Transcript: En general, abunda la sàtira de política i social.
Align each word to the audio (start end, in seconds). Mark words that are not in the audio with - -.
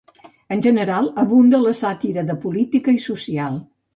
En 0.53 0.63
general, 0.67 1.09
abunda 1.25 1.59
la 1.65 1.75
sàtira 1.81 2.25
de 2.31 2.39
política 2.47 2.99
i 2.99 3.05
social. 3.07 3.63